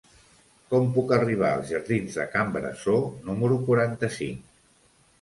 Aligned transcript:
Com 0.71 0.89
puc 0.95 1.13
arribar 1.17 1.51
als 1.57 1.69
jardins 1.75 2.19
de 2.21 2.27
Can 2.33 2.51
Brasó 2.57 2.99
número 3.31 3.63
quaranta-cinc? 3.71 4.47